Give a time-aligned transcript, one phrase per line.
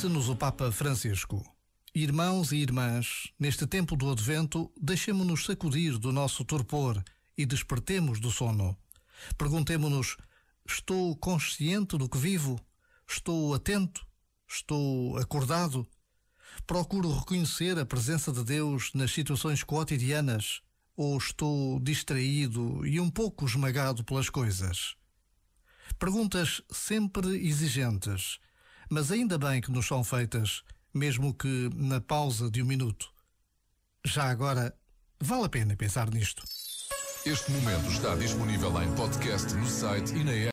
[0.00, 1.44] Disse-nos o Papa Francisco:
[1.94, 7.04] Irmãos e irmãs, neste tempo do Advento, deixemo-nos sacudir do nosso torpor
[7.36, 8.74] e despertemos do sono.
[9.36, 10.16] Perguntemo-nos:
[10.66, 12.58] estou consciente do que vivo?
[13.06, 14.06] Estou atento?
[14.48, 15.86] Estou acordado?
[16.66, 20.62] Procuro reconhecer a presença de Deus nas situações cotidianas?
[20.96, 24.96] Ou estou distraído e um pouco esmagado pelas coisas?
[25.98, 28.40] Perguntas sempre exigentes
[28.90, 33.08] mas ainda bem que nos são feitas, mesmo que na pausa de um minuto.
[34.04, 34.74] Já agora,
[35.20, 36.42] vale a pena pensar nisto.
[37.24, 40.48] Este momento está disponível em podcast no site e na app.